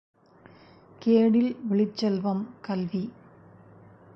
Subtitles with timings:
[1.01, 3.03] கேடில் விழுச்செல்வம் கல்வி.